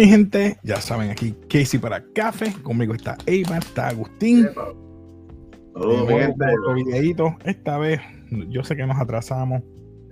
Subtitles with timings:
[0.00, 4.48] Mi gente, ya saben aquí Casey para café, conmigo está Eva, está Agustín.
[5.74, 6.44] Saludos, mi gente.
[6.74, 7.36] Videíto.
[7.44, 8.00] Esta vez,
[8.48, 9.62] yo sé que nos atrasamos,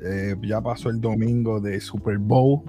[0.03, 2.65] eh, ya pasó el domingo de Super Bowl,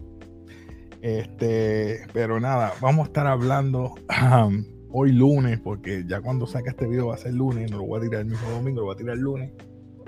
[1.01, 3.95] este, pero nada, vamos a estar hablando
[4.31, 7.83] um, hoy lunes, porque ya cuando saque este video va a ser lunes, no lo
[7.83, 9.51] voy a tirar el mismo domingo, lo voy a tirar el lunes.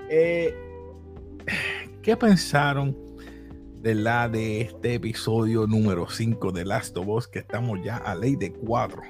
[0.08, 0.54] Eh,
[2.00, 2.96] ¿Qué pensaron
[3.82, 7.26] de la de este episodio número 5 de Last of Us?
[7.26, 9.02] Que estamos ya a ley de 4.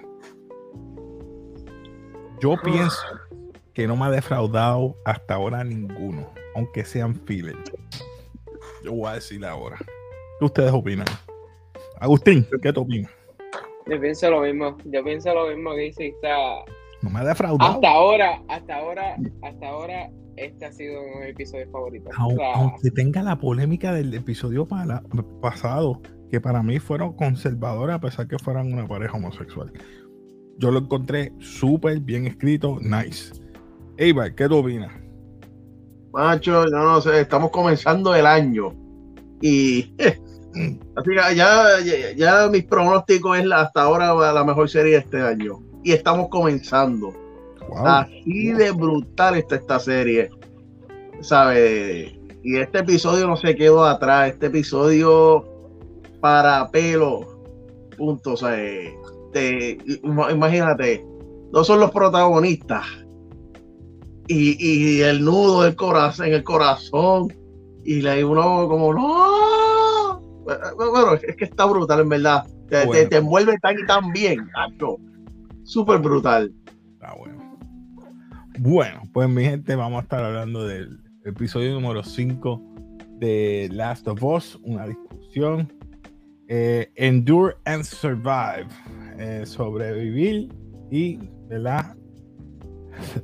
[2.41, 2.99] Yo pienso
[3.75, 7.57] que no me ha defraudado hasta ahora ninguno, aunque sean filler.
[8.83, 9.77] Yo voy a decir ahora.
[10.39, 11.07] ¿Qué ustedes opinan?
[12.01, 13.13] Agustín, ¿qué te opinas?
[13.87, 16.35] Yo pienso lo mismo, yo pienso lo mismo que dice, está
[17.03, 17.73] No me ha defraudado.
[17.73, 22.11] hasta ahora, hasta ahora, hasta ahora, este ha sido un episodio favorito.
[22.25, 25.03] O sea, aunque tenga la polémica del episodio para-
[25.41, 29.73] pasado, que para mí fueron conservadores a pesar que fueran una pareja homosexual.
[30.59, 33.33] Yo lo encontré súper bien escrito, nice.
[33.99, 34.93] Eva, ¿qué tú opinas?
[36.13, 38.75] Macho, yo no sé, estamos comenzando el año.
[39.41, 44.93] Y así que ya, ya, ya mis pronósticos es la- hasta ahora la mejor serie
[44.93, 45.59] de este año.
[45.83, 47.13] Y estamos comenzando.
[47.69, 47.87] Wow.
[47.87, 50.31] Así de brutal está esta serie.
[51.21, 52.13] ¿Sabes?
[52.43, 54.31] Y este episodio no se quedó atrás.
[54.33, 55.45] Este episodio
[56.21, 57.21] para pelo.
[57.97, 58.33] Punto.
[58.33, 58.57] O sea,
[59.33, 61.07] te- ima- imagínate,
[61.53, 62.85] no son los protagonistas.
[64.29, 67.33] Y, y el nudo del corazón, en el corazón.
[67.85, 70.21] Y le uno como, no.
[70.45, 72.45] Bueno, es que está brutal, en verdad.
[72.69, 73.09] Te, te- Bueno.
[73.09, 74.49] te envuelve tan y tan bien.
[75.65, 76.53] Súper brutal.
[76.95, 77.42] Está bueno.
[78.59, 82.63] Bueno, pues mi gente, vamos a estar hablando del episodio número 5
[83.19, 85.73] de Last of Us, una discusión.
[86.49, 88.67] eh, Endure and Survive.
[89.19, 90.49] eh, sobrevivir
[90.91, 91.19] y,
[91.49, 91.97] ¿verdad?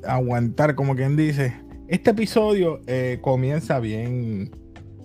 [0.06, 1.54] Aguantar, como quien dice.
[1.88, 4.50] Este episodio eh, comienza bien,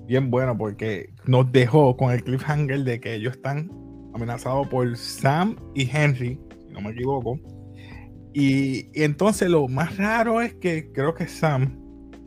[0.08, 3.72] bien bueno porque nos dejó con el cliffhanger de que ellos están
[4.14, 7.40] amenazados por Sam y Henry, si no me equivoco.
[8.34, 11.80] Y, y entonces lo más raro es que creo que Sam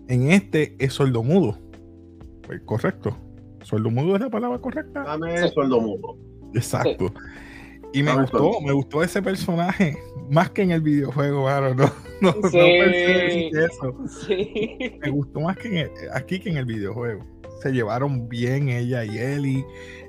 [0.08, 1.58] en este es sordomudo.
[2.46, 3.16] Pues correcto.
[3.62, 5.02] Sordomudo es la palabra correcta.
[5.02, 5.48] Dame Sí.
[5.54, 6.16] sueldo mudo.
[6.54, 7.12] Exacto.
[7.92, 8.60] Y me Dame gustó, sordo.
[8.60, 9.98] me gustó ese personaje
[10.30, 11.84] más que en el videojuego, claro, no,
[12.20, 12.58] no, no Sí.
[12.58, 13.96] pensé eso.
[14.26, 14.78] sí.
[15.00, 17.24] Me gustó más que en el- aquí que en el videojuego.
[17.62, 19.64] Se llevaron bien ella y Ellie.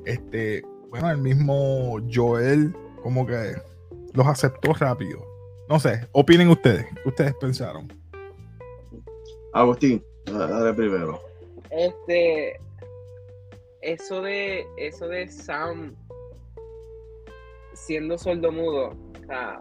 [0.06, 3.54] Este, bueno, el mismo Joel como que
[4.14, 5.20] los aceptó rápido.
[5.70, 6.86] No sé, opinen ustedes.
[7.04, 7.88] ¿Qué ustedes pensaron?
[9.54, 11.20] Agustín, dale primero.
[11.70, 12.60] Este,
[13.82, 15.96] eso de, eso de Sam
[17.74, 19.60] siendo sordomudo, o sea,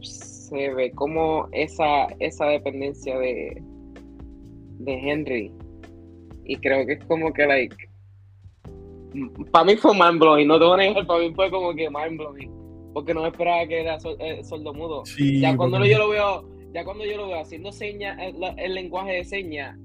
[0.00, 3.62] se ve como esa, esa dependencia de,
[4.78, 5.52] de Henry.
[6.44, 7.76] Y creo que es como que, like,
[9.50, 11.88] para mí fue mind blowing, no te voy a negar, para mí fue como que
[11.90, 12.50] mind blowing,
[12.96, 15.04] porque no esperaba que era sol- eh, sordomudo.
[15.04, 18.40] Sí, ya cuando porque- yo lo veo, ya cuando yo lo veo haciendo señas, el,
[18.40, 19.76] la- el lenguaje de señas,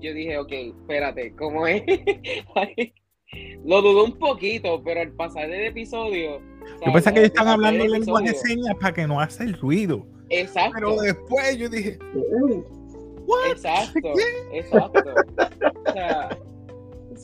[0.00, 1.82] yo dije, ok, espérate, ¿cómo es?
[3.66, 6.40] lo dudé un poquito, pero al pasar el episodio.
[6.86, 9.44] Yo pensé que ellos están hablando el en lenguaje de señas para que no hace
[9.44, 10.06] el ruido.
[10.30, 10.72] Exacto.
[10.74, 11.98] Pero después yo dije,
[13.26, 13.50] ¿what?
[13.50, 14.08] Exacto,
[14.54, 15.02] exacto.
[15.86, 16.38] O sea,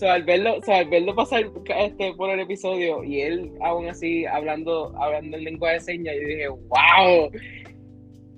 [0.01, 1.45] o sea, al verlo, o sea, al verlo pasar
[1.77, 6.27] este, por el episodio y él aún así hablando, hablando en lengua de señas, yo
[6.27, 7.31] dije, wow,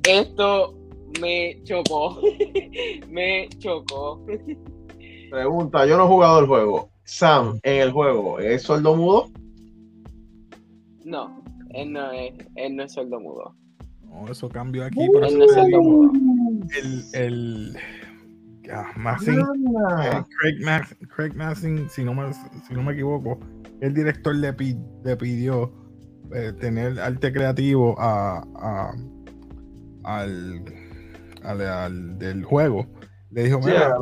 [0.08, 0.74] esto
[1.20, 2.20] me chocó,
[3.08, 4.26] me chocó.
[5.30, 6.90] Pregunta, yo no he jugado el juego.
[7.04, 9.30] Sam, en el juego, ¿es sordo mudo?
[11.04, 13.54] No, él no es, él no es sordomudo.
[14.00, 17.76] No, eso cambió aquí, por eso no es el, el
[18.96, 19.40] Massing,
[19.90, 23.38] Ah, eh, Craig, Mas- Craig Massing, si no me, si no me equivoco,
[23.80, 25.72] el director le, pi- le pidió
[26.32, 28.94] eh, tener arte creativo a, a-
[30.04, 30.64] al,
[31.42, 32.86] al, al del juego.
[33.30, 33.96] Le dijo, sí, mira,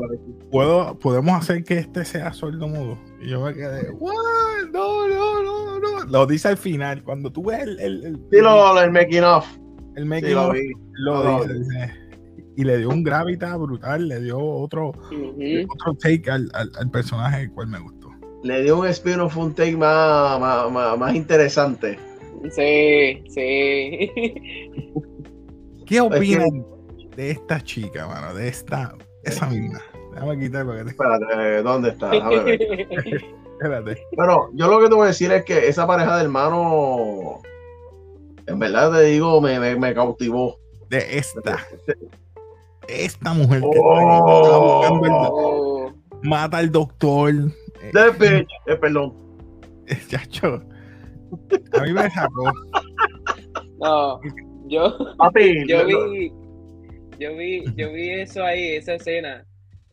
[0.51, 2.99] ¿puedo, podemos hacer que este sea sordo mudo.
[3.23, 4.13] Y yo me quedé, ¿what?
[4.73, 6.05] No, no, no, no.
[6.07, 9.47] Lo dice al final, cuando tú ves el, el, el, sí, lo, el making of.
[9.97, 10.73] el Sí, making lo of, vi.
[10.93, 11.95] lo lo dice, dice,
[12.57, 17.43] Y le dio un gravitas brutal, le dio otro, otro take al, al, al personaje,
[17.43, 18.11] el cual me gustó.
[18.43, 21.99] Le dio un spin-off, un take más, más, más, más interesante.
[22.51, 24.11] Sí, sí.
[25.87, 26.65] ¿Qué opinan
[27.17, 28.35] de esta chica, mano?
[28.35, 28.95] De esta,
[29.25, 29.81] esa misma.
[30.15, 30.91] Déjame quitar para que te...
[30.91, 32.11] Espérate, ¿dónde está?
[33.61, 34.03] Espérate.
[34.17, 37.41] Pero yo lo que te voy a decir es que esa pareja de hermanos,
[38.47, 40.59] en verdad te digo, me, me, me cautivó.
[40.89, 41.59] De esta.
[42.89, 44.01] Esta mujer que Oh.
[44.43, 45.93] está buscando el- Oh,
[46.23, 47.31] mata al doctor.
[47.83, 49.15] Eh, bitch, eh, perdón.
[50.09, 50.63] chacho.
[51.79, 52.53] A mí me sacó.
[53.81, 54.21] no,
[54.67, 56.33] yo, Papi, yo vi,
[57.19, 59.45] yo vi, yo vi eso ahí, esa escena,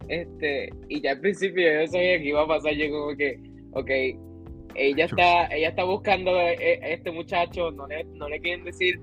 [0.08, 3.40] este, y ya al principio yo sabía que iba a pasar, yo como que,
[3.74, 3.90] ok,
[4.76, 9.00] ella está, ella está buscando a a este muchacho, no le, no le quieren decir,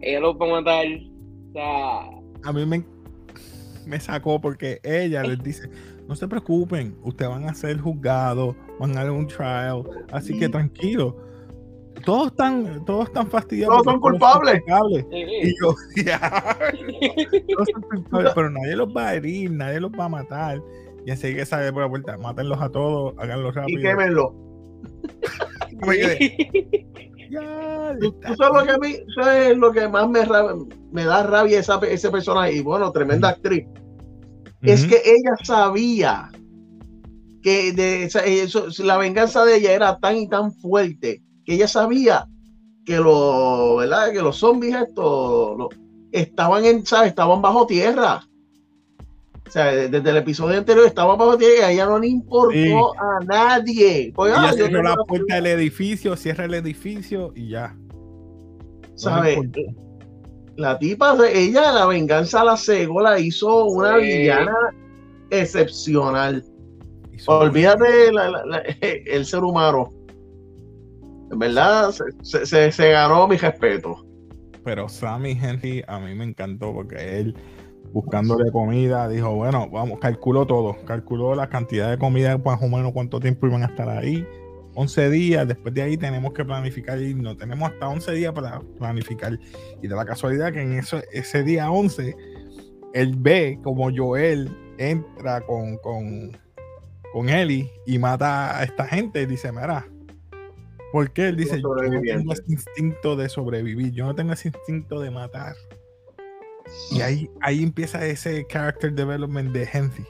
[0.00, 2.00] ella lo va a matar, o sea,
[2.48, 2.82] A mí me,
[3.86, 5.70] me sacó porque ella les dice:
[6.06, 10.48] No se preocupen, ustedes van a ser juzgados, van a dar un trial, así que
[10.48, 11.16] tranquilo.
[12.04, 13.82] Todos están, todos están fastidiados.
[13.82, 14.60] Todos son culpables.
[14.60, 15.06] culpables.
[15.10, 15.74] Y yo,
[16.04, 16.58] ya,
[17.54, 20.60] todos son culpables, pero nadie los va a herir, nadie los va a matar.
[21.06, 23.82] Y así que sale por la puerta, mátenlos a todos, háganlo y rápido.
[23.82, 24.34] quémenlo.
[27.30, 30.20] Ya, Tú, tú sabes lo que a mí, sabes lo que más me,
[30.92, 33.66] me da rabia esa, ese personaje, y bueno, tremenda actriz,
[34.62, 34.90] es Ujú.
[34.90, 36.30] que ella sabía
[37.42, 42.26] que de eso- la venganza de ella era tan y tan fuerte que ella sabía
[42.84, 44.12] que los, ¿verdad?
[44.12, 45.68] Que los zombies estos lo-
[46.12, 47.08] estaban en, ¿sabes?
[47.10, 48.22] estaban bajo tierra.
[49.46, 52.08] O sea, de- desde el episodio anterior estaban bajo tierra y a ella no le
[52.08, 52.72] importó Sí.
[52.72, 54.12] a nadie.
[54.14, 57.74] Pues, Ella ah, cerró la la- puerta del edificio, cierra el edificio y ya.
[57.76, 59.38] No ¿sabes?
[60.56, 64.04] La tipa, ella la venganza a la cego la hizo una Sí.
[64.06, 64.54] villana
[65.30, 66.42] excepcional.
[67.12, 69.90] Hizo- Olvídate la- la- la- el ser humano.
[71.30, 71.92] En verdad,
[72.22, 74.04] se, se- se ganó mi respeto.
[74.64, 77.36] Pero Sammy Henry a mí me encantó porque él
[77.96, 82.92] buscándole comida dijo, bueno, vamos, calculó todo, calculó la cantidad de comida, más o menos
[82.92, 84.26] cuánto tiempo iban a estar ahí.
[84.74, 88.60] 11 días, después de ahí tenemos que planificar y no tenemos hasta 11 días para
[88.78, 89.38] planificar.
[89.82, 92.14] Y de la casualidad que en eso, ese día 11,
[92.92, 96.36] él ve como Joel entra con, con,
[97.14, 99.86] con Ellie y mata a esta gente y dice, mira,
[100.92, 101.28] ¿por qué?
[101.28, 105.10] Él dice, yo no tengo ese instinto de sobrevivir, yo no tengo ese instinto de
[105.10, 105.56] matar.
[106.90, 110.06] Y ahí, ahí empieza ese character development de Henry.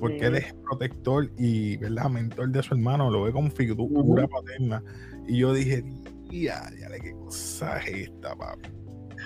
[0.00, 2.10] Porque él es protector y ¿verdad?
[2.10, 4.82] mentor de su hermano, lo ve como figura paterna.
[5.26, 5.82] Y yo dije,
[6.30, 8.68] ya, ya, qué cosa es esta, papi.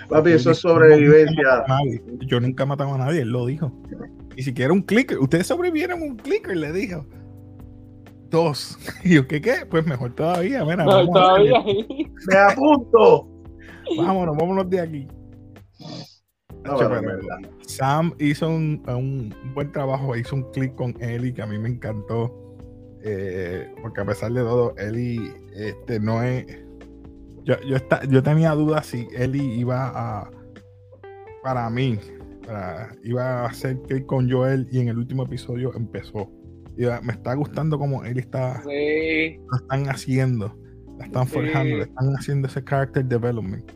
[0.09, 1.65] Papi, eso es dijo, "Yo nunca he sobrevivencia.
[2.27, 3.71] Yo nunca he matado a nadie, él lo dijo.
[4.35, 5.19] Ni siquiera un clicker.
[5.19, 7.05] Ustedes sobrevivieron a un clicker, le dijo.
[8.29, 8.77] Dos.
[9.03, 9.65] Y yo, ¿qué qué?
[9.69, 11.61] Pues mejor todavía, mira, no, todavía.
[12.27, 13.27] Me apunto.
[13.97, 15.07] vámonos, vámonos de aquí.
[16.63, 17.01] No, pero.
[17.65, 22.37] Sam hizo un, buen trabajo, hizo un clic con Ellie que a mí me encantó.
[23.03, 26.45] eh, porque a pesar de todo, Ellie este, no es.
[27.43, 30.29] Yo, yo, esta- yo tenía dudas si Ellie iba a.
[31.41, 31.97] Para mí,
[32.45, 36.29] para- iba a hacer clic con Joel y en el último episodio empezó.
[36.77, 40.55] Y me está gustando como Ellie está, sí, lo están haciendo,
[40.99, 41.75] la están forjando, Sí.
[41.77, 43.71] le están haciendo ese character development.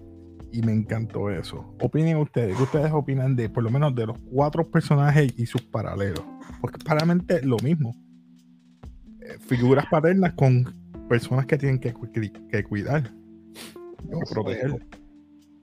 [0.55, 1.65] Y me encantó eso.
[1.81, 5.61] Opinen ustedes, ¿qué ustedes opinan de por lo menos de los cuatro personajes y sus
[5.63, 6.23] paralelos?
[6.61, 7.93] Porque paralelamente lo mismo.
[9.21, 10.73] Eh, figuras paternas con
[11.09, 12.09] personas que tienen que, cu-
[12.49, 13.11] que cuidar
[14.13, 14.79] o proteger.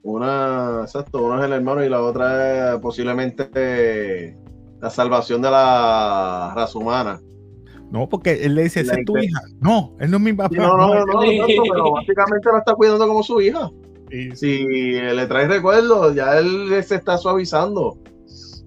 [0.03, 4.37] Una, exacto, uno es el hermano y la otra es posiblemente
[4.79, 7.19] la salvación de la raza humana.
[7.89, 9.39] No, porque él le dice, ¿esa es tu hija?
[9.59, 10.55] No, él no es mi papá.
[10.55, 13.71] No, no, no, no, exacto, pero básicamente la está cuidando como su hija.
[14.35, 17.97] Si le trae recuerdos, ya él se está suavizando.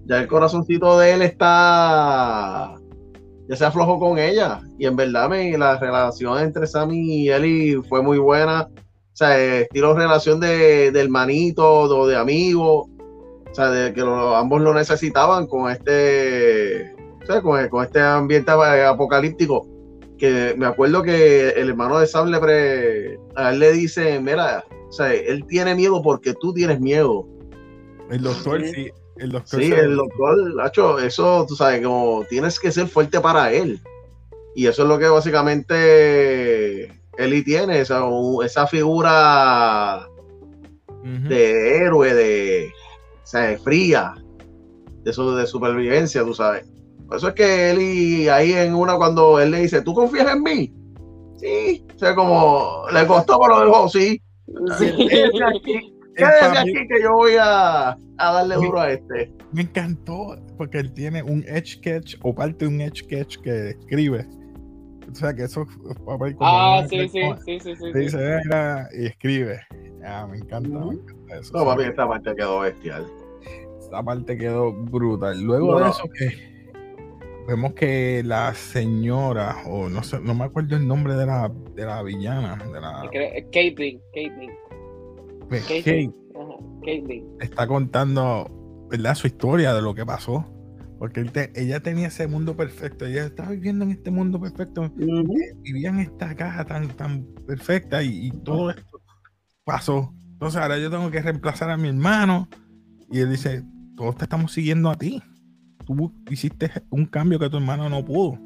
[0.05, 2.75] Ya el corazoncito de él está.
[3.47, 4.59] Ya se aflojó con ella.
[4.77, 8.67] Y en verdad, me, la relación entre Sammy y Ellie fue muy buena.
[8.73, 12.89] O sea, estilo relación de, de hermanito o de amigo.
[13.49, 16.93] O sea, de que ambos lo necesitaban con este.
[17.41, 19.65] con, este ambiente apocalíptico.
[20.17, 25.13] Que me acuerdo que el hermano de Sam le a le dice: Mira, o sea,
[25.13, 27.27] él tiene miedo porque tú tienes miedo.
[28.09, 28.71] El doctor, Sí.
[28.73, 28.91] sí.
[29.17, 33.51] El doctor Sí, el doctor, Nacho, eso, tú sabes, como tienes que ser fuerte para
[33.51, 33.81] él.
[34.55, 38.03] Y eso es lo que básicamente Eli tiene, esa,
[38.43, 40.07] esa figura
[41.03, 42.71] de héroe, de,
[43.23, 44.13] o sea, de fría,
[45.03, 46.65] de, su, de supervivencia, tú sabes.
[47.07, 50.43] Por eso es que Eli, ahí en una, cuando él le dice, ¿tú confías en
[50.43, 50.73] mí?
[51.37, 54.21] Sí, o sea, como le costó, pero dijo, sí.
[54.77, 55.93] Sí.
[56.17, 59.31] Quédese aquí, que yo voy a, a darle duro a este.
[59.53, 63.69] Me encantó porque él tiene un edge sketch o parte de un edge sketch que
[63.69, 64.27] escribe
[65.11, 66.49] O sea, que eso es papel como.
[66.49, 67.93] Ah, sí, sí, sí, sí, sí.
[67.93, 68.41] dice,
[68.97, 69.59] y escribe.
[70.03, 71.55] Ah, me encanta, me encanta eso.
[71.55, 73.05] No, papi, esta parte quedó bestial.
[73.79, 75.39] Esa parte quedó brutal.
[75.41, 76.56] Luego de eso que
[77.47, 81.85] vemos que la señora, o no sé, no me acuerdo el nombre de la, de
[81.85, 83.09] la villana, de la
[83.51, 84.51] Caitlyn, Caitlyn,
[85.49, 86.11] pues, Kate.
[86.83, 87.25] Caitlyn.
[87.39, 88.49] está contando
[88.89, 89.15] ¿verdad?
[89.15, 90.45] su historia de lo que pasó.
[90.99, 94.89] Porque él te- ella tenía ese mundo perfecto, ella estaba viviendo en este mundo perfecto,
[94.95, 98.99] vivía en esta caja tan, tan perfecta y, y todo esto
[99.63, 100.11] pasó.
[100.31, 102.47] Entonces ahora yo tengo que reemplazar a mi hermano.
[103.11, 103.63] Y él dice,
[103.95, 105.21] todos te estamos siguiendo a ti.
[105.87, 108.37] Tú hiciste un cambio que tu hermano no pudo.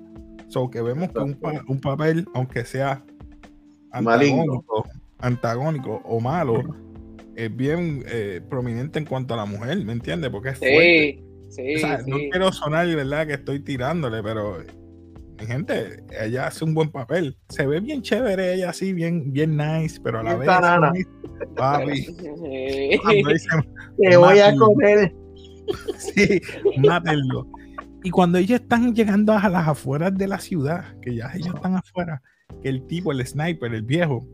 [0.47, 3.03] So que vemos que un, pa- un papel, aunque sea
[3.91, 4.85] antagónico,
[5.19, 6.61] antagónico o malo,
[7.35, 10.29] es bien eh, prominente en cuanto a la mujer, ¿me entiendes?
[10.29, 11.23] Porque es fuerte.
[11.49, 12.29] Sí, sí, O sea, no sí.
[12.31, 13.27] quiero sonar, ¿verdad?
[13.27, 14.57] Que estoy tirándole, pero
[15.39, 17.37] mi gente, ella hace un buen papel.
[17.49, 20.39] Se ve bien chévere ella así, bien, bien nice, pero a la Bien
[20.93, 21.07] vez.
[21.55, 22.99] Papi, Sí.
[23.97, 25.15] Te voy a comer.
[25.97, 26.41] sí,
[26.77, 27.47] mátenlo.
[28.03, 31.75] Y cuando ellos están llegando a las afueras de la ciudad, que ya ellos están
[31.75, 32.21] afuera,
[32.61, 34.27] que el tipo, el sniper, el viejo,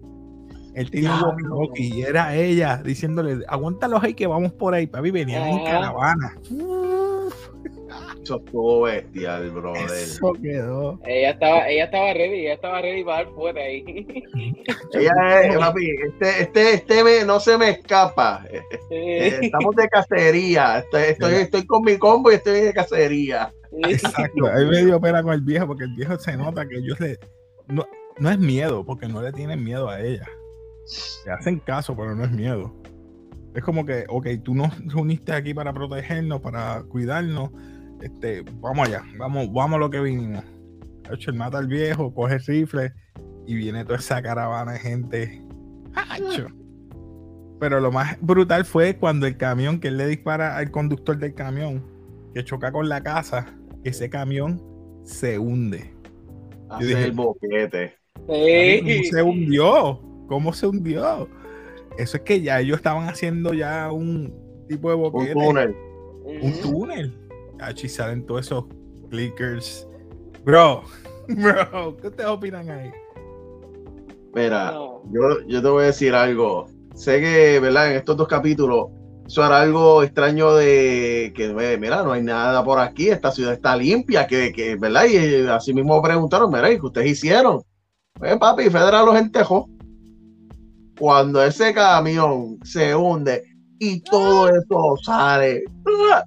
[0.74, 5.12] él tenía un walkie-talkie y era ella diciéndole, aguántalos ahí que vamos por ahí, papi,
[5.12, 6.34] venían en caravana.
[8.27, 9.86] Eso estuvo bestial, brother.
[9.86, 11.00] Eso quedó.
[11.05, 14.05] Ella estaba, ella estaba ready, ella estaba ready para dar fuera ahí.
[14.93, 18.43] Ella es, papi, este, este, este me- no se me escapa.
[18.89, 20.79] Estamos de cacería.
[20.79, 23.53] Estoy, estoy, estoy con mi combo y estoy de cacería.
[23.72, 27.00] Exacto, ahí me dio pena con el viejo, porque el viejo se nota que ellos
[27.00, 27.17] le.
[27.67, 30.27] No, no es miedo, porque no le tienen miedo a ella.
[31.25, 32.74] Le hacen caso, pero no es miedo.
[33.55, 37.51] Es como que, ok, tú nos reuniste aquí para protegernos, para cuidarnos.
[38.01, 40.43] Este, vamos allá, vamos, vamos a lo que vinimos.
[41.09, 42.93] De hecho, él mata al viejo, coge el rifle
[43.45, 45.41] y viene toda esa caravana de gente.
[45.95, 46.47] ¡Acho!
[47.59, 51.33] Pero lo más brutal fue cuando el camión que él le dispara al conductor del
[51.33, 51.83] camión,
[52.35, 53.47] que choca con la casa,
[53.83, 54.61] ese camión
[55.03, 55.91] se hunde.
[56.69, 57.93] Hace dije- el boquete.
[58.27, 59.99] ¿Cómo se hundió?
[60.27, 61.27] ¿Cómo se hundió?
[61.97, 64.33] Eso es que ya ellos estaban haciendo ya un
[64.67, 65.75] tipo de Un boquete, túnel.
[66.41, 67.17] un túnel.
[67.61, 68.65] Aquí salen todos esos
[69.09, 69.87] clickers.
[70.43, 70.83] Bro,
[71.27, 72.91] bro, ¿qué ustedes opinan ahí?
[74.33, 75.01] Mira, No.
[75.11, 76.67] yo, yo te voy a decir algo.
[76.93, 77.91] Sé que, ¿verdad?
[77.91, 78.87] En estos dos capítulos,
[79.25, 83.53] eso era algo extraño de que, eh, mira, no hay nada por aquí, esta ciudad
[83.53, 85.05] está limpia, que, que ¿verdad?
[85.05, 87.61] Y eh, así mismo preguntaron, mira, ¿y qué ustedes hicieron?
[88.13, 89.69] Pues, papi, Federal los entejó.
[90.99, 93.43] Cuando ese camión se hunde
[93.79, 95.63] y todo eso sale,
[96.11, 96.23] ¡ah!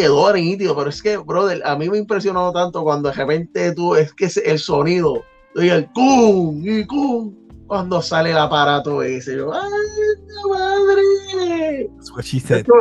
[0.00, 3.94] Quedó nítido, pero es que, brother, a mí me impresionó tanto cuando de repente tú,
[3.94, 5.22] es que el sonido,
[5.54, 7.34] y el cum y cum,
[7.66, 9.60] cuando sale el aparato ese, yo, ¡ay,
[10.48, 11.90] madre!
[11.96, 12.66] That's what she said.
[12.66, 12.78] Con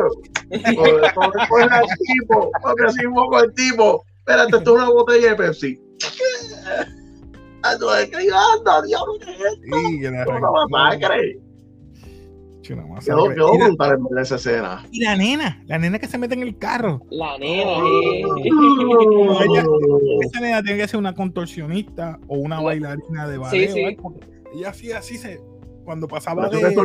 [0.52, 5.82] el tipo, porque así el tipo, espérate, esto es una botella de Pepsi.
[7.62, 7.76] Ah,
[8.56, 10.32] anda, diablo, ¿qué es esto?
[10.32, 11.38] Una masacre.
[12.76, 14.86] La- en esa escena.
[14.92, 17.02] Y la nena, la nena que se mete en el carro.
[17.10, 17.86] La nena, Oh.
[17.86, 18.24] eh.
[19.46, 19.66] Ella-
[20.22, 23.72] Esa nena tiene que ser una contorsionista o una bailarina de ballet.
[23.72, 23.98] sí.
[24.56, 25.40] Ella así, así se.
[25.86, 26.76] Cuando pasaba un de,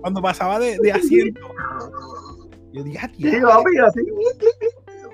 [0.00, 1.40] cuando pasaba de, de asiento,
[2.72, 3.48] yo dije, ah, Sí, diablo.
[3.48, 4.00] papi, así.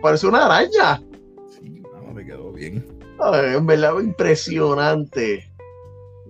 [0.03, 1.03] Parece una araña.
[1.49, 2.85] Sí, no, me quedó bien.
[3.19, 5.51] Ay, en verdad, impresionante.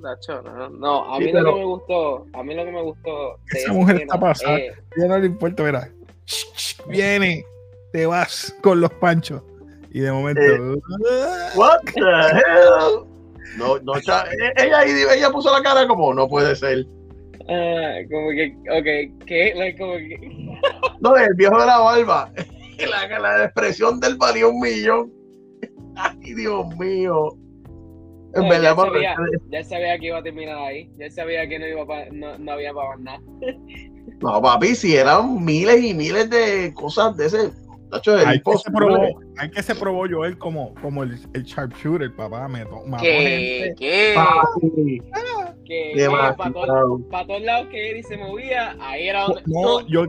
[0.06, 2.82] Nacho, no, no, a Sí, mí lo que me gustó, a mí lo que me
[2.82, 4.58] gustó de Esa mujer escena está pasada.
[4.96, 5.88] Ya no le importa, verá.
[6.88, 7.44] Viene,
[7.92, 9.42] te vas con los panchos.
[9.90, 10.40] Y de momento.
[10.42, 10.76] Eh,
[11.56, 13.04] What the hell?
[13.56, 14.00] No, no, e-
[14.56, 16.84] ella, ahí- ella puso la cara como no puede ser.
[17.48, 19.54] ah, como que, ok, ¿qué?
[19.56, 20.18] Like, como que,
[21.00, 22.30] No, el viejo de la barba.
[22.90, 25.10] La, la expresión del valió un millón.
[25.96, 27.30] Ay, Dios mío.
[28.37, 29.16] En No, verdad, ya sabía.
[29.50, 32.52] ya sabía que iba a terminar ahí, ya sabía que no iba pa- no, no
[32.52, 33.21] había para nada.
[34.21, 37.50] no, papi, si eran miles y miles de cosas de ese.
[37.90, 38.99] Nacho, es Hay que, se probó,
[39.38, 42.49] hay que se probó Joel como, como el, el sharpshooter, papá.
[42.49, 43.75] Me to- mató ¿Qué?
[43.78, 44.12] ¿Qué?
[44.16, 45.02] Papi,
[45.64, 45.93] ¿Qué?
[45.95, 46.37] demasiado.
[46.37, 49.43] Para todos, pa' lados que Eddie se movía, ahí era donde.
[49.47, 50.05] No, yo.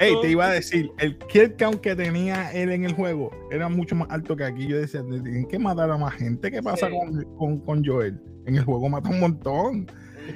[0.00, 3.68] Ey, te iba a decir, el kill count que tenía él en el juego era
[3.68, 4.66] mucho más alto que aquí.
[4.66, 6.50] Yo decía, tienen que matar a más gente.
[6.50, 6.92] ¿Qué pasa Sí.
[6.96, 8.20] con, con, con Joel?
[8.46, 9.86] En el juego mata un montón.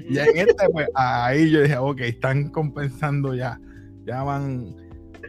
[0.09, 3.59] Y en este, pues, ahí yo dije, ok, están compensando ya.
[4.05, 4.75] Ya van.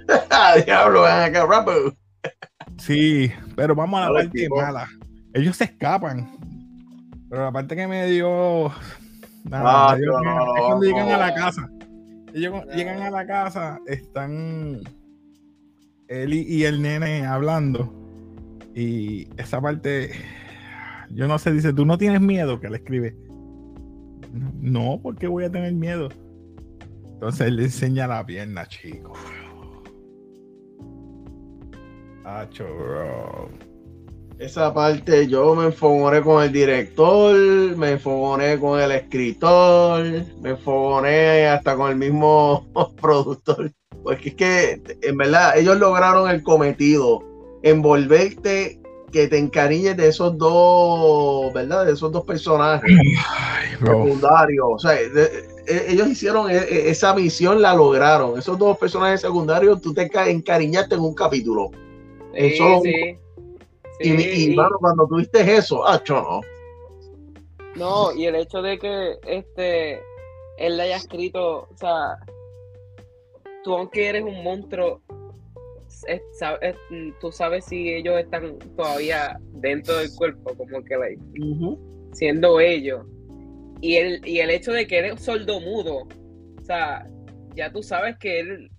[0.32, 1.48] Ah, diablo, ven acá.
[2.78, 4.56] Sí, pero vamos a la ver, parte tipo.
[4.60, 4.90] mala.
[5.34, 6.30] ellos se escapan.
[7.30, 8.68] Pero la parte que me dio.
[9.52, 11.70] Ah, me dio no, pena, no, es cuando llegan a la casa.
[12.34, 14.82] Ellos llegan a la casa, están
[16.08, 17.94] él y, y el nene hablando.
[18.76, 20.12] Y esa parte,
[21.12, 22.60] yo no sé, dice, ¿tú no tienes miedo?
[22.60, 23.16] Que le escribe.
[24.60, 26.10] No, porque voy a tener miedo.
[27.14, 29.14] Entonces él le enseña la pierna, chico.
[32.26, 33.50] Hacho, bro.
[34.40, 37.34] Esa parte yo me enfogoné con el director,
[37.78, 40.04] me enfogoné con el escritor,
[40.42, 42.66] me enfogoné hasta con el mismo
[43.02, 43.72] productor.
[44.04, 47.22] Porque es que, en verdad, ellos lograron el cometido,
[47.62, 48.80] envolverte,
[49.14, 51.86] que te encariñes de esos dos, ¿verdad?
[51.86, 52.92] De esos dos personajes
[53.30, 54.04] Ay, bro.
[54.04, 54.66] secundarios.
[54.68, 58.38] O sea, de- e- ellos hicieron e- e- esa misión, la lograron.
[58.40, 61.70] Esos dos personajes secundarios, tú te ca- encariñaste en un capítulo.
[62.34, 62.84] En Sí, solo un-
[64.00, 64.16] sí.
[64.48, 66.42] Y, y, mano, cuando tuviste eso, ah, no.
[67.76, 70.00] No, y el hecho de que este
[70.58, 72.18] él le haya escrito, o sea,
[73.64, 75.02] tú aunque eres un monstruo,
[76.08, 76.76] es- es-
[77.20, 81.22] tú sabes si ellos están todavía dentro del cuerpo, como que like,
[82.12, 83.06] siendo ellos.
[83.82, 87.08] Y el, y el hecho de que eres sordomudo, o sea,
[87.56, 88.72] ya tú sabes que él,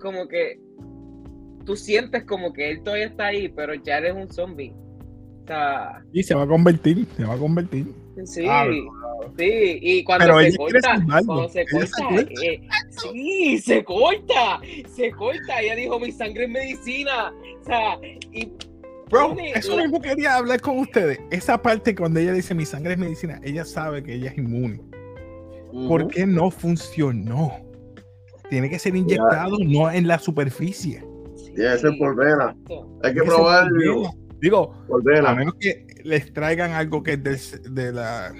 [0.00, 0.58] como que,
[1.64, 4.72] tú sientes como que él todavía está ahí, pero ya eres un zombie.
[5.42, 7.86] O sea, Y se va a convertir, se va a convertir.
[8.24, 8.66] Sí, Ah,
[9.38, 14.60] sí, y cuando Pero se corta, cuando se corta, eh, sí, se corta,
[14.94, 17.98] se corta, ella dijo, mi sangre es medicina, o sea,
[18.32, 18.52] y
[19.08, 21.18] Bro, eso la- mismo quería hablar con ustedes.
[21.30, 24.80] Esa parte cuando ella dice mi sangre es medicina, ella sabe que ella es inmune.
[25.88, 27.52] ¿Por qué no funcionó?
[28.50, 31.02] Tiene que ser inyectado, no en la superficie.
[31.54, 32.98] Tiene que ser por exacto.
[33.02, 34.10] Hay que probarlo.
[34.40, 38.32] Digo, por a menos que les traigan algo que es del, de la,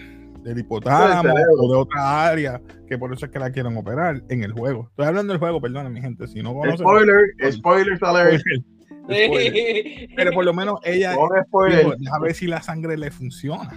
[0.42, 4.42] del hipotálamo o de otra área, que por eso es que la quieren operar en
[4.42, 4.88] el juego.
[4.90, 6.26] Estoy hablando del juego, perdón, mi gente.
[6.26, 6.78] Si no conocen.
[6.78, 8.40] Spoiler, spoilers alert.
[8.40, 9.26] Spoiler.
[9.26, 10.08] Spoiler.
[10.16, 11.12] Pero por lo menos ella
[11.98, 13.70] dijo, a ver si la sangre le funciona.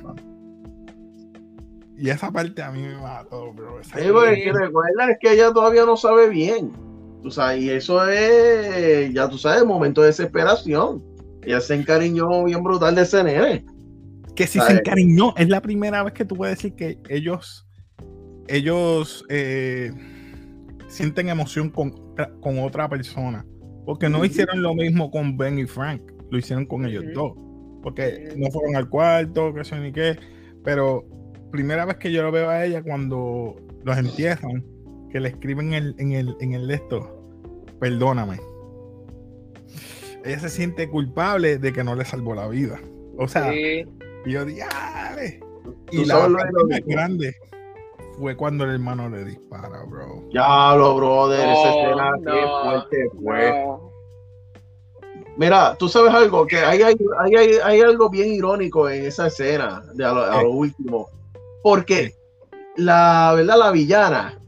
[1.98, 3.82] Y esa parte a mí me mató, bro.
[3.84, 6.72] Sí, porque que recuerda es que ella todavía no sabe bien.
[7.26, 11.04] Tú sabes, y eso es, ya tú sabes, momento de desesperación.
[11.42, 13.66] Ella se encariñó bien brutal de nene.
[14.36, 17.68] que si se encariñó, es la primera vez que tú puedes decir que ellos,
[18.48, 19.92] ellos eh,
[20.88, 21.96] sienten emoción con,
[22.42, 23.44] con otra persona.
[23.88, 27.32] Porque no hicieron lo mismo con Ben y Frank, lo hicieron con ellos dos.
[27.82, 30.16] Porque no fueron al cuarto, que sé ni qué.
[30.64, 31.04] Pero
[31.52, 34.64] primera vez que yo lo veo a ella cuando los entierran,
[35.12, 37.10] que le escriben en el, en el, en el esto,
[37.80, 38.40] perdóname.
[40.24, 42.80] Ella se siente culpable de que no le salvó la vida.
[43.18, 43.86] O sea, Sí,
[44.26, 45.40] y yo diale.
[45.92, 47.36] Y la más grande
[48.18, 50.24] fue cuando el hermano le dispara, bro.
[50.34, 53.52] Ya lo brother, esa escena no, qué fuerte fue.
[53.66, 53.92] no.
[55.38, 59.28] Mira, tú sabes algo, que hay, hay, hay, hay- hay algo bien irónico en esa
[59.28, 61.10] escena de a lo, a lo último.
[61.62, 62.16] Porque
[62.78, 64.40] la verdad, la villana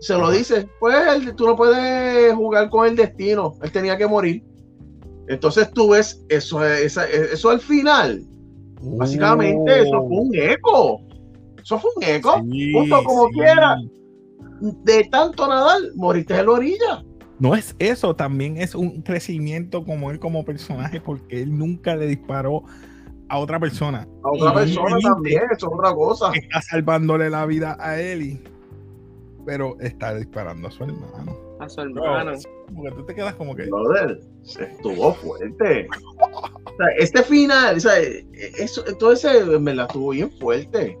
[0.00, 4.44] se lo dice, pues tú no puedes jugar con el destino, él tenía que morir.
[5.28, 8.24] Entonces tú ves eso, eso al final,
[8.80, 11.00] básicamente eso fue un eco.
[11.62, 12.42] Eso fue un eco.
[12.50, 13.34] Sí, punto como sí.
[13.34, 13.76] quiera.
[14.60, 17.04] De tanto nadar, moriste en la orilla.
[17.38, 22.06] No es eso, también es un crecimiento como él como personaje, porque él nunca le
[22.06, 22.64] disparó
[23.28, 24.08] a otra persona.
[24.24, 26.32] A otra Y persona también, eso es otra cosa.
[26.32, 28.42] Está salvándole la vida a Ellie,
[29.48, 31.34] pero está disparando a su hermano.
[31.58, 32.32] A su hermano.
[32.76, 33.64] Porque tú te quedas como que.
[33.64, 35.88] Brother, se estuvo fuerte.
[36.20, 37.94] O sea, este final, o sea,
[38.58, 40.98] eso, todo ese en verdad estuvo bien fuerte.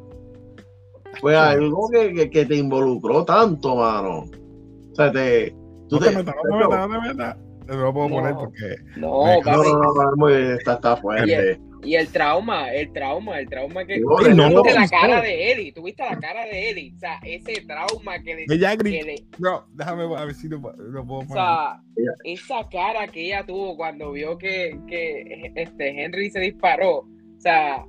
[1.20, 4.20] Fue algo que, que, que te involucró tanto, mano.
[4.20, 5.50] O sea, te.
[5.90, 7.36] Tú No te te- metas, no te metas, no te metas.
[7.66, 8.14] No lo puedo No.
[8.16, 8.76] poner porque.
[8.96, 11.60] No, Me- No, no, no, está fuerte.
[11.84, 14.00] Y el trauma, el trauma, el trauma que.
[14.00, 16.92] No, tú no lo viste la cara de Eli, tú viste la cara de Eli.
[16.96, 18.46] O sea, ese trauma que le.
[18.48, 19.06] Ella que gritó.
[19.06, 21.28] le- Bro, déjame a ver si lo, lo puedo o poner.
[21.34, 26.96] sea, Ella- esa cara que ella tuvo cuando vio que, que este Henry se disparó.
[26.98, 27.06] O
[27.40, 27.84] sea,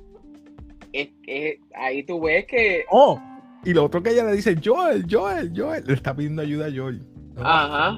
[0.94, 2.84] es, es- ahí tú ves que.
[2.92, 3.20] Oh,
[3.66, 6.72] y lo otro que ella le dice, Joel, Joel, Joel, le está pidiendo ayuda a
[6.74, 7.02] Joel.
[7.36, 7.98] No, Ajá.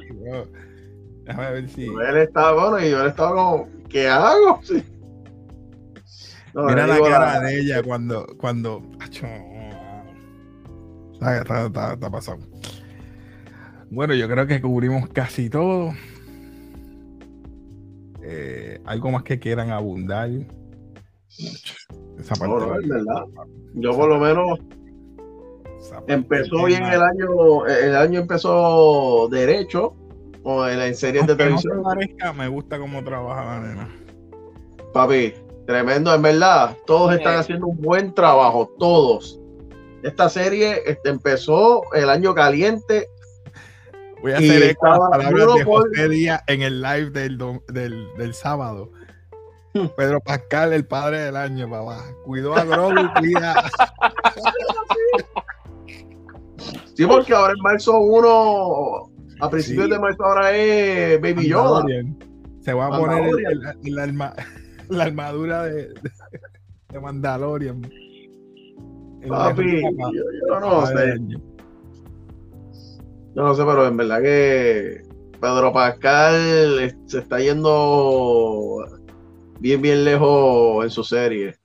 [1.26, 1.84] Déjame ver si.
[1.86, 4.60] Él estaba, bueno, y yo estaba como, ¿qué hago?
[4.64, 4.82] Sí.
[6.54, 8.82] No, Mira la cara de ella cuando, cuando.
[11.14, 12.40] Está, está, está- está pasado.
[13.90, 15.92] Bueno, yo creo que cubrimos casi todo.
[18.24, 20.30] Eh, algo más que quieran abundar.
[22.20, 23.24] Esa parte No, no, va- es verdad.
[23.76, 24.60] Yo por lo menos
[26.08, 29.94] empezó bien el año, el año empezó derecho,
[30.44, 31.84] o en, series de no te televisión.
[31.84, 33.90] parezca, me gusta cómo trabaja la nena.
[34.94, 35.34] Papi,
[35.72, 36.78] tremendo, en verdad.
[36.86, 39.40] Todos están haciendo un buen trabajo, todos.
[40.04, 43.08] Esta serie este, empezó el año caliente.
[44.22, 47.64] Voy a hacer eco a las palabras de José Díaz en el live del, dom-
[47.68, 48.92] del, del sábado.
[49.98, 52.04] Pedro Pascal, el padre del año, papá.
[52.26, 53.64] Cuidó a Grogu, cuida
[56.96, 59.92] Sí, porque ahora en marzo 1, a principios Sí.
[59.92, 61.84] de marzo ahora es Baby Yoda.
[62.62, 64.36] Se va a poner el- el- el arma-
[64.92, 66.12] la armadura de, de,
[66.90, 67.82] de Mandalorian.
[69.28, 71.16] Papi, yo, yo no sé.
[73.34, 75.04] Yo no sé, pero en verdad que
[75.40, 78.86] Pedro Pascal se está yendo
[79.60, 81.56] bien, bien lejos en su serie.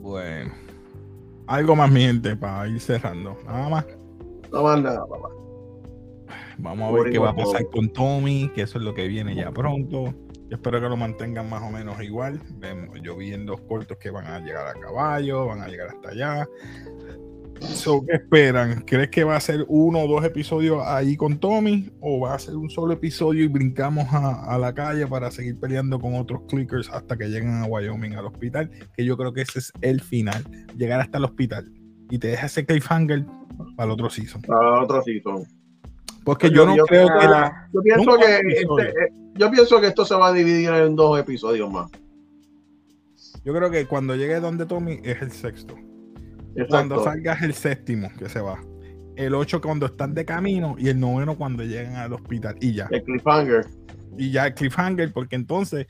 [0.00, 0.52] Bueno.
[1.46, 3.36] Algo más, mi gente, para ir cerrando.
[3.46, 3.86] Nada más.
[4.52, 5.28] No más nada, papá.
[6.58, 9.34] Vamos a ver qué va a pasar con Tommy, que eso es lo que viene
[9.34, 10.12] ya pronto.
[10.48, 12.40] Yo espero que lo mantengan más o menos igual.
[13.02, 16.10] Yo vi en dos cortos que van a llegar a caballo, van a llegar hasta
[16.10, 16.46] allá.
[17.60, 18.82] So, ¿Qué esperan?
[18.86, 21.90] ¿Crees que va a ser uno o dos episodios ahí con Tommy?
[22.00, 25.58] ¿O va a ser un solo episodio y brincamos a, a la calle para seguir
[25.58, 28.70] peleando con otros clickers hasta que lleguen a Wyoming al hospital?
[28.94, 30.44] Que yo creo que ese es el final.
[30.76, 31.72] Llegar hasta el hospital.
[32.10, 33.24] Y te deja ese cliffhanger
[33.74, 34.42] para el otro season.
[34.42, 35.44] Para otro season.
[36.24, 39.88] Porque Yo- yo no yo- creo que la, Yo pienso que este, yo pienso que
[39.88, 41.90] esto se va a dividir en dos episodios más.
[43.44, 45.74] Yo creo que cuando llegue donde Tommy es el sexto.
[46.54, 46.66] Exacto.
[46.68, 48.60] Cuando salga es el séptimo que se va.
[49.14, 52.56] El ocho cuando están de camino y el noveno cuando llegan al hospital.
[52.60, 52.88] Y ya.
[52.90, 53.66] El cliffhanger.
[54.18, 55.86] Y ya el cliffhanger, porque entonces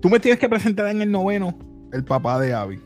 [0.00, 1.58] tú me tienes que presentar en el noveno
[1.92, 2.80] el papá de Abby.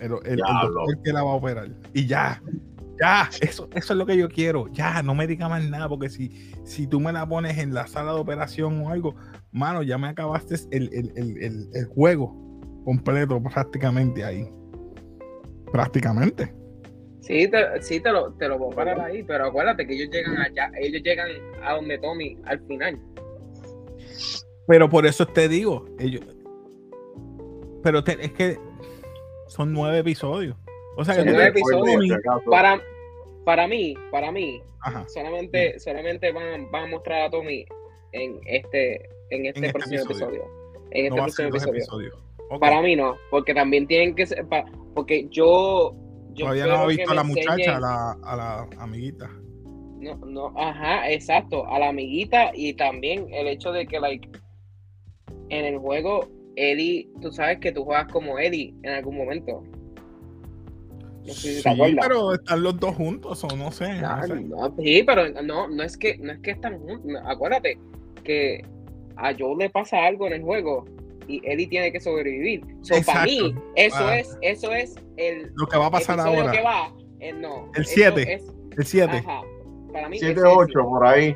[0.00, 1.70] El, el- doctor que la va a operar.
[1.92, 2.42] Y ya.
[3.00, 4.68] Ya, eso, eso es lo que yo quiero.
[4.72, 7.86] Ya, no me diga más nada, porque si, si tú me la pones en la
[7.86, 9.14] sala de operación o algo,
[9.52, 12.34] mano, ya me acabaste el, el- el- el- el juego
[12.84, 14.48] completo prácticamente ahí.
[15.72, 16.54] Prácticamente.
[17.20, 20.36] Sí, te, sí te, lo, te lo puedo parar ahí, pero acuérdate que ellos llegan
[20.38, 21.28] allá, ellos llegan
[21.64, 23.00] a donde Tommy al final.
[24.68, 26.22] Pero por eso te digo, ellos.
[27.82, 28.58] Pero te- es que
[29.48, 30.56] son nueve episodios.
[30.96, 32.18] O sea, que nueve episodios.
[32.50, 32.80] Para,
[33.44, 35.04] para mí, para mí, Ajá.
[35.08, 37.64] solamente, solamente van, van a mostrar a Tommy
[38.12, 40.26] en este, en este En este próximo episodio.
[40.36, 40.50] episodio.
[40.90, 42.18] En este no próximo episodio.
[42.50, 42.60] Ok.
[42.60, 45.94] Para mí no, porque también tienen que ser, pa- porque yo,
[46.34, 49.30] yo Todavía no que visto a la muchacha, a la, a la amiguita.
[49.98, 54.28] No, no, ajá, exacto, a la amiguita y también el hecho de que, like,
[55.48, 59.62] en el juego, Eddie, tú sabes que tú juegas como Eddie en algún momento.
[61.26, 61.62] Sí,
[62.00, 63.94] pero están los dos juntos, o no sé.
[64.00, 64.34] no sé.
[64.40, 67.10] no, sí, pero no, no es que, no es que están juntos.
[67.26, 67.78] Acuérdate
[68.22, 68.64] que
[69.16, 70.84] a Joe le pasa algo en el juego
[71.26, 72.62] y Eddie tiene que sobrevivir.
[72.82, 74.18] So, para mí, eso Ah.
[74.18, 76.52] es, eso es el Lo que va a pasar ahora.
[76.52, 76.92] que va.
[77.20, 78.34] eh, no, El eso siete.
[78.34, 78.44] es-
[78.76, 79.16] El 7.
[79.18, 79.40] ajá,
[79.92, 80.46] para mí 7, es ese.
[80.46, 81.34] 8, por ahí.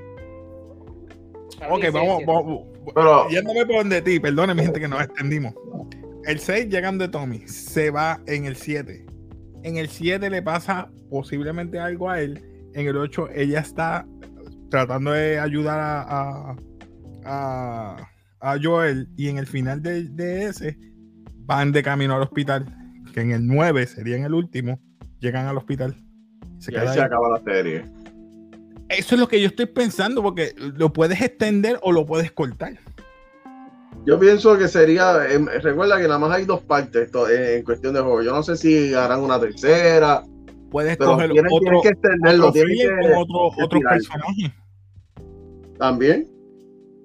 [1.58, 2.62] Para Ok, es vamos, vamos.
[2.94, 5.54] Pero- Yéndome por donde ti, perdóneme, gente, que nos extendimos.
[6.24, 9.04] El 6 llegando de Tommy, se va en el 7.
[9.62, 12.42] En el 7 le pasa posiblemente algo a él.
[12.74, 14.06] En el 8 ella está
[14.70, 16.56] tratando de ayudar a, a,
[17.24, 18.08] a-
[18.40, 19.08] a Joel.
[19.16, 20.78] Y en el final de, de ese
[21.44, 22.66] van de camino al hospital.
[23.12, 24.78] Que en el 9 sería en el último.
[25.20, 25.96] Llegan al hospital.
[26.58, 27.00] Se Y ahí se ahí.
[27.00, 27.84] acaba la serie.
[28.88, 32.78] Eso es lo que yo estoy pensando, porque lo puedes extender o lo puedes cortar.
[34.06, 37.92] Yo pienso que sería, em, recuerda que nada más hay dos partes to- en cuestión
[37.94, 38.22] de juego.
[38.22, 40.22] Yo no sé si harán una tercera,
[40.70, 43.94] Puedes pero coger tienen, otro, tienen que extenderlo, otro que otro, que otro estirar.
[43.94, 44.54] personaje.
[45.78, 46.28] también,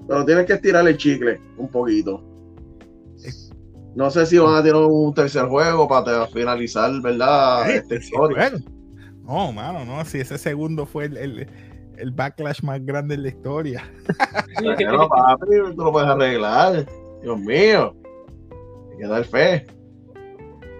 [0.08, 2.23] pero tienen que estirar el chicle un poquito.
[3.95, 7.69] No sé si van a tener un tercer juego para finalizar, ¿verdad?
[7.69, 8.49] Eh, historia.
[8.49, 8.65] bueno.
[9.23, 10.03] No, mano, no.
[10.06, 11.47] Si ese segundo fue el, el-
[11.97, 13.84] el backlash más grande en la historia.
[14.62, 16.86] Bueno, papi, tú lo puedes arreglar.
[17.21, 17.95] Dios mío.
[18.91, 19.65] Hay que dar fe.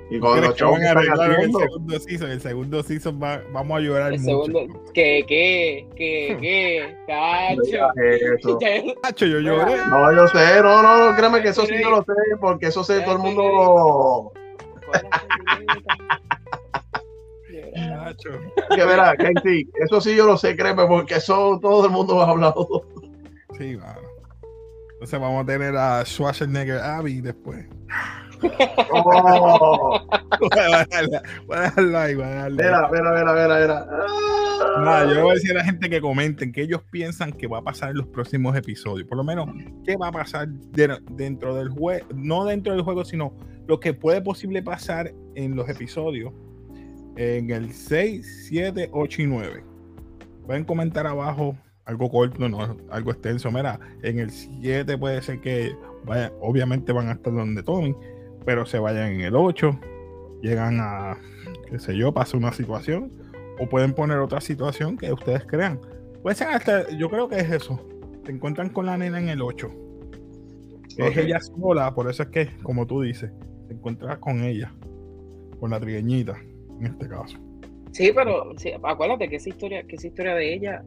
[0.10, 2.30] Y con ¿Crees los shows van que arreglar en el haciendo, segundo season?
[2.32, 4.46] El segundo season va- vamos a llorar El mucho.
[4.52, 7.88] segundo, que, que, que, que, cacho.
[7.96, 8.60] eso.
[9.04, 9.76] Hacho, yo lloré.
[9.90, 12.84] No, yo sé, no, no, no, créeme que eso sí yo lo sé, porque eso
[12.84, 14.34] sé, todo el mundo.
[18.10, 18.30] Hacho.
[18.76, 22.30] Que verá, Kenty, eso sí yo lo sé, créeme, porque eso todo el mundo ha
[22.30, 22.68] hablado.
[23.58, 24.00] Sí, mano.
[24.94, 27.66] Entonces vamos a tener a Schwarzenegger Abby después.
[28.92, 30.02] Oh,
[30.40, 32.68] Voy a dejarla- voy a dejarlo ahí, voy a dejarlo ahí.
[32.68, 33.88] mira, mira, mira, mira, mira.
[34.84, 37.48] Nada, yo le voy a decir a la gente que comenten que ellos piensan que
[37.48, 39.08] va a pasar en los próximos episodios.
[39.08, 39.48] Por lo menos,
[39.86, 43.34] qué va a pasar de- dentro del juego, no dentro del juego, sino
[43.68, 46.34] lo que puede posible pasar en los episodios
[47.16, 49.64] en el 6, 7, 8 y 9.
[50.46, 53.52] Pueden comentar abajo algo corto, no, algo extenso.
[53.52, 57.96] Mira, en el 7 puede ser que vaya, obviamente van a estar donde Tommy,
[58.46, 59.80] pero se vayan en el 8,
[60.42, 61.18] llegan a,
[61.70, 63.12] qué sé yo, pasa una situación
[63.60, 65.80] o pueden poner otra situación que ustedes crean.
[66.22, 67.80] Puede ser hasta, yo creo que es eso.
[68.26, 69.70] Se encuentran con la nena en el 8.
[70.96, 71.10] Que Ok.
[71.10, 73.32] Es ella sola, por eso es que, como tú dices,
[73.68, 74.74] se encuentra con ella,
[75.60, 76.38] con la trigueñita,
[76.80, 77.38] en este caso.
[77.92, 80.84] Sí, pero sí, acuérdate que esa historia, que esa historia de ella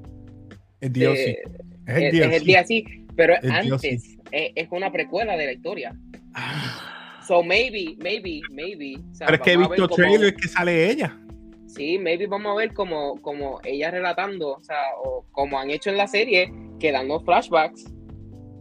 [0.80, 1.06] Es DLC.
[1.06, 1.38] eh,
[1.86, 5.52] es el es, el día así, pero El antes es, es una precuela de la
[5.52, 5.96] historia.
[6.34, 8.96] Ah, So maybe, maybe, maybe.
[9.10, 11.18] o sea, Pero es que he visto trailers que sale ella.
[11.66, 15.90] Sí, maybe vamos a ver como, como ella relatando, o sea, o como han hecho
[15.90, 17.84] en la serie, que dan los flashbacks.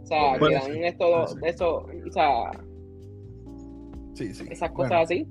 [0.03, 1.43] O sea, que Puede dan ser, esto, puede ser.
[1.49, 1.75] eso,
[2.07, 2.51] o sea,
[4.15, 4.45] Sí, sí.
[4.49, 5.27] esas Bueno, cosas así.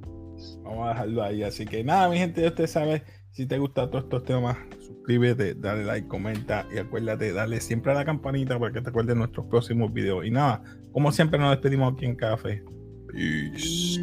[0.62, 1.42] Vamos a dejarlo ahí.
[1.42, 3.02] Así que nada, mi gente, ya usted sabe.
[3.30, 7.96] Si te gustan todos estos temas, suscríbete, dale like, comenta y acuérdate, dale siempre a
[7.96, 10.24] la campanita para que te acuerdes de nuestros próximos videos.
[10.24, 12.62] Y nada, como siempre nos despedimos aquí en Café.
[13.08, 14.00] Peace.